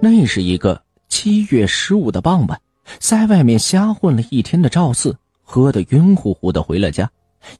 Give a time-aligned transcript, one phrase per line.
[0.00, 2.60] 那是一个七月十五的傍晚，
[2.98, 7.10] 在外面瞎混了一天的赵四喝得晕乎乎的回了家。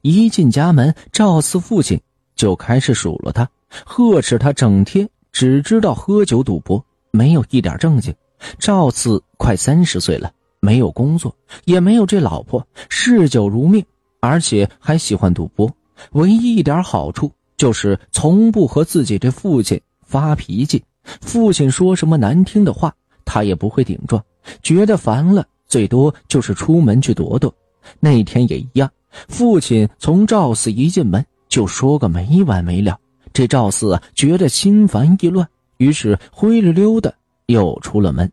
[0.01, 1.99] 一进家门，赵四父亲
[2.35, 3.49] 就开始数落他，
[3.85, 8.13] 呵斥他整天只知道喝酒赌博，没有一点正经。
[8.59, 11.35] 赵四快三十岁了，没有工作，
[11.65, 13.83] 也没有这老婆，嗜酒如命，
[14.19, 15.71] 而且还喜欢赌博。
[16.13, 20.83] 唯一一点好处就是从不和自己这父亲发脾气。
[21.03, 22.93] 父亲说什么难听的话，
[23.25, 24.23] 他也不会顶撞。
[24.63, 27.53] 觉得烦了，最多就是出门去躲躲。
[27.99, 28.89] 那天也一样，
[29.27, 32.97] 父亲从赵四一进门就说个没完没了。
[33.33, 35.47] 这赵四啊，觉得心烦意乱，
[35.77, 37.13] 于是灰溜溜的
[37.45, 38.31] 又出了门。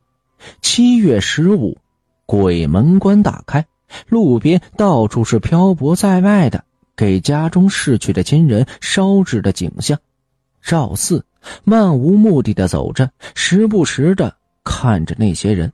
[0.61, 1.77] 七月十五，
[2.27, 3.67] 鬼门关打开，
[4.09, 6.65] 路边到处是漂泊在外的
[6.97, 9.99] 给家中逝去的亲人烧纸的景象。
[10.63, 11.25] 赵四。
[11.65, 14.35] 漫无目的的走着，时不时的
[14.65, 15.73] 看着那些人。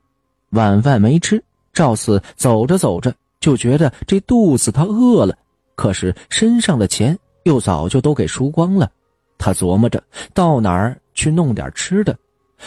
[0.50, 5.36] 晚饭没吃，赵四走着走着就觉得这肚子他饿了，
[5.75, 8.91] 可是身上的钱又早就都给输光了。
[9.36, 12.16] 他琢磨着到哪儿去弄点吃的。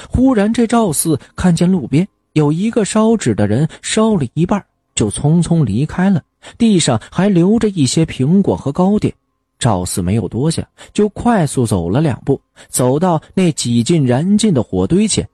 [0.10, 6.22] 忽然，这赵四看见路边有一个烧纸的人，烧了一半就匆匆离开了，
[6.58, 9.14] 地上还留着一些苹果和糕点。
[9.60, 15.28] 赵四没有多想，就快速走了两步，走到那几近燃尽的火堆前。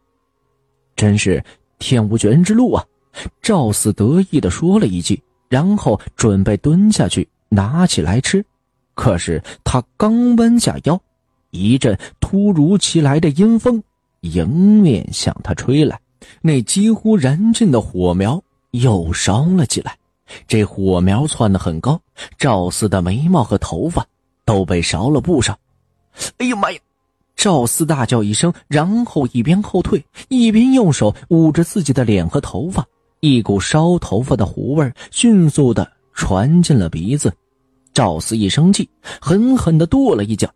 [0.96, 1.44] 真是
[1.80, 2.86] 天无绝人之路啊！
[3.42, 8.44] 赵四得意地说了一句，然后准备蹲下去拿起来吃。
[8.96, 11.00] 可是他刚弯下腰，
[11.50, 13.84] 一阵突如其来的阴风
[14.22, 16.00] 迎面向他吹来，
[16.42, 19.98] 那几乎燃尽的火苗又烧了起来。
[20.48, 22.00] 这火苗窜得很高，
[22.38, 24.06] 赵四的眉毛和头发。
[24.46, 25.58] 都被烧了不少，
[26.38, 26.80] 哎呀妈呀！
[27.36, 32.86] 赵四大叫一声，然后一边后退，一边用手捂着自己的脸和头发，
[33.22, 37.34] 一股烧头发的糊味迅速的传进了鼻子。
[37.94, 38.90] 赵四一生气，
[39.20, 40.50] 狠狠的跺了一脚。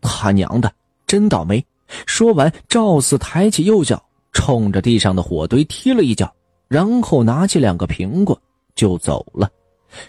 [0.00, 0.72] 他娘的，
[1.06, 1.64] 真倒霉！
[2.06, 6.32] 说完，赵四抬起右脚，冲着地上的火堆踢了一脚，
[6.68, 8.40] 然后拿起两个苹果
[8.74, 9.50] 就走了。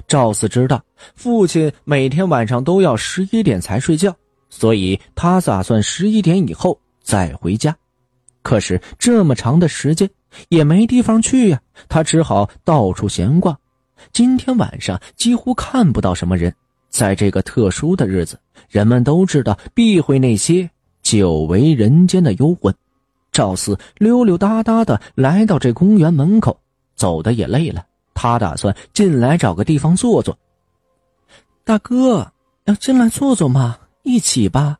[0.08, 0.82] 赵四知道
[1.16, 4.16] 父亲每天晚上都要十一点才睡觉，
[4.50, 7.76] 所以他打算十一点以后再回家。
[8.44, 10.10] 可是这么长的时间
[10.50, 13.58] 也没地方去呀，他只好到处闲逛。
[14.12, 16.54] 今天晚上几乎看不到什么人，
[16.90, 18.40] 在这个特殊的日子，
[18.70, 20.68] 人们都知道避讳那些
[21.04, 22.74] 久违人间的幽魂。
[23.32, 26.60] 赵四溜溜达达的来到这公园门口，
[26.96, 27.86] 走的也累了。
[28.22, 30.38] 他打算进来找个地方坐坐。
[31.64, 32.32] 大哥，
[32.66, 33.80] 要进来坐坐吗？
[34.04, 34.78] 一起吧。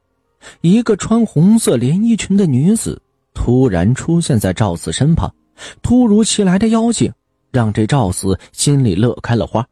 [0.62, 3.02] 一个穿红色连衣裙的女子
[3.34, 5.34] 突然出现在赵四身旁，
[5.82, 7.12] 突如其来的邀请
[7.50, 9.68] 让这赵四心里乐开了花。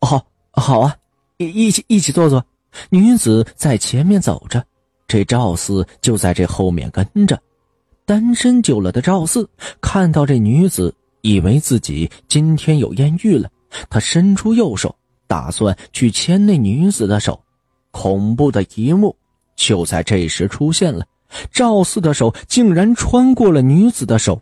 [0.00, 0.96] 好，好啊，
[1.36, 2.42] 一起一起坐坐。
[2.88, 4.64] 女子在前面走着，
[5.06, 7.38] 这赵四就在这后面跟着。
[8.06, 9.46] 单身久了的赵四
[9.82, 10.94] 看到这女子。
[11.24, 13.50] 以为自己今天有艳遇了，
[13.88, 14.94] 他伸出右手，
[15.26, 17.42] 打算去牵那女子的手。
[17.90, 19.16] 恐怖的一幕
[19.56, 21.06] 就在这时出现了，
[21.50, 24.38] 赵四的手竟然穿过了女子的手。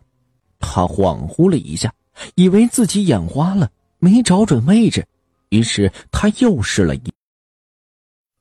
[0.59, 1.93] 他恍惚了一下，
[2.35, 5.07] 以为自己眼花了，没找准位置，
[5.49, 7.13] 于是他又试了一，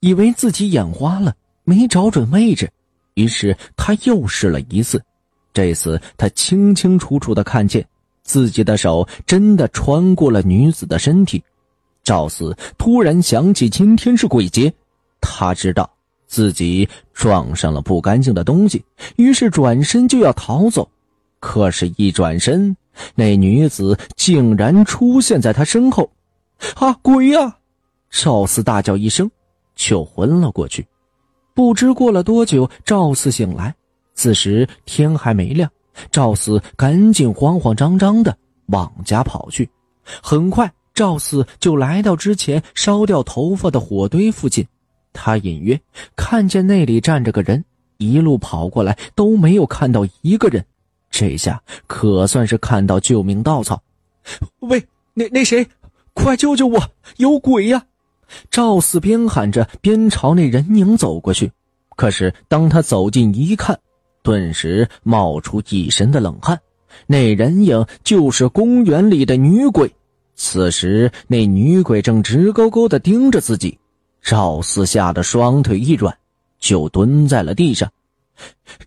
[0.00, 1.32] 以为自己眼花了，
[1.62, 2.68] 没找准位置，
[3.14, 5.00] 于是他又试了一次。
[5.52, 7.86] 这次他清清楚楚的看见。
[8.22, 11.42] 自己的手真的穿过了女子的身体，
[12.02, 14.72] 赵四突然想起今天是鬼节，
[15.20, 15.88] 他知道
[16.26, 18.84] 自己撞上了不干净的东西，
[19.16, 20.88] 于是转身就要逃走。
[21.40, 22.76] 可是，一转身，
[23.16, 26.08] 那女子竟然出现在他身后。
[26.76, 27.58] 啊，鬼呀！
[28.10, 29.28] 赵四大叫一声，
[29.74, 30.86] 就昏了过去。
[31.54, 33.74] 不知过了多久，赵四醒来，
[34.14, 35.68] 此时天还没亮。
[36.10, 38.36] 赵四赶紧慌慌张张的
[38.66, 39.68] 往家跑去，
[40.22, 44.66] 很快赵四就来到之前烧掉头发的火堆附近。
[45.12, 45.78] 他隐约
[46.16, 47.62] 看见那里站着个人，
[47.98, 50.64] 一路跑过来都没有看到一个人，
[51.10, 53.82] 这下可算是看到救命稻草。
[54.60, 55.66] 喂，那那谁，
[56.14, 56.82] 快救救我！
[57.18, 57.84] 有鬼呀！
[58.50, 61.52] 赵四边喊着边朝那人影走过去，
[61.96, 63.78] 可是当他走近一看。
[64.22, 66.58] 顿时冒出一身的冷汗，
[67.06, 69.92] 那人影就是公园里的女鬼。
[70.34, 73.78] 此时，那女鬼正直勾勾的盯着自己。
[74.22, 76.16] 赵四吓得双腿一软，
[76.58, 77.90] 就蹲在了地上。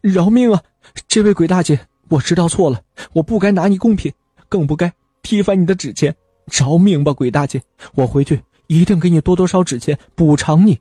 [0.02, 0.62] 饶命啊！
[1.08, 2.82] 这位鬼大姐，我知道错了，
[3.14, 4.12] 我不该拿你贡品，
[4.48, 4.92] 更不该
[5.22, 6.16] 踢翻你的纸钱。
[6.52, 7.62] 饶命吧，鬼大姐！
[7.96, 10.80] 我回去一定给你多多烧纸钱补偿你。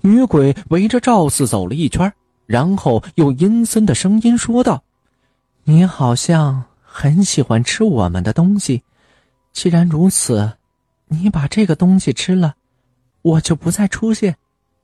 [0.00, 2.12] 女鬼围着赵四走了一圈，
[2.52, 4.84] 然后用阴森的声音说道
[5.64, 8.82] ：“你好像很喜欢吃我们的东西，
[9.54, 10.52] 既然如此，
[11.08, 12.54] 你把这个东西吃了，
[13.22, 14.34] 我就不再出现；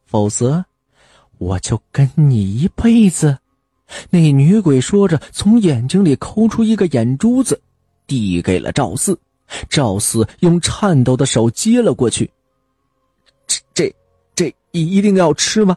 [0.06, 0.64] 否则，
[1.36, 3.36] 我就跟你一辈子。”
[4.08, 7.60] 那女鬼说着，从眼睛里抠出一个眼珠子，
[8.06, 9.20] 递给了赵四。
[9.68, 12.30] 赵四用颤抖的手接了过去。
[13.46, 13.94] 这、这、
[14.34, 15.76] 这一定要吃吗？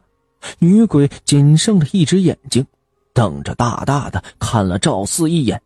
[0.60, 2.66] 女鬼仅剩的一只眼睛，
[3.14, 5.62] 瞪着大大的看了赵四一眼。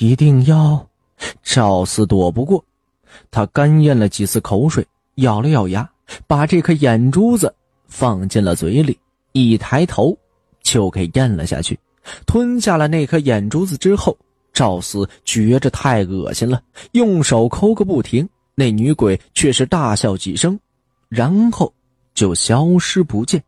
[0.00, 0.88] 一定要？
[1.42, 2.64] 赵四躲不过，
[3.30, 4.86] 他干咽了几次口水，
[5.16, 5.88] 咬了咬牙，
[6.26, 7.54] 把这颗眼珠子
[7.86, 8.98] 放进了嘴里，
[9.32, 10.16] 一抬头。
[10.62, 11.78] 就给咽了下去，
[12.26, 14.16] 吞下了那颗眼珠子之后，
[14.50, 16.62] 赵四觉着太恶心了，
[16.92, 18.26] 用手抠个不停。
[18.54, 20.58] 那女鬼却是大笑几声，
[21.10, 21.70] 然后
[22.14, 23.42] 就消失不见。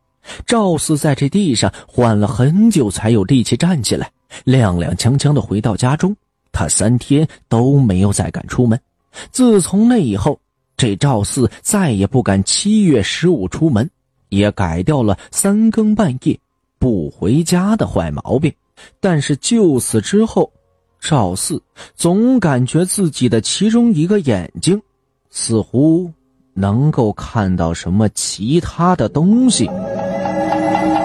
[0.45, 4.11] 赵四在这地上缓了很久，才有力气站起来，
[4.45, 6.15] 踉踉跄跄的回到家中。
[6.51, 8.79] 他三天都没有再敢出门。
[9.31, 10.39] 自从那以后，
[10.75, 13.89] 这赵四再也不敢七月十五出门，
[14.29, 16.37] 也改掉了三更半夜。
[16.79, 18.53] 不回家的坏毛病，
[18.99, 20.51] 但是就此之后，
[20.99, 21.61] 赵四
[21.95, 24.79] 总感觉自己的其中一个眼睛，
[25.29, 26.11] 似乎
[26.59, 29.69] 能够看到什么其他的东西。